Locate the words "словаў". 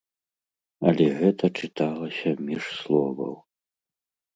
2.83-3.33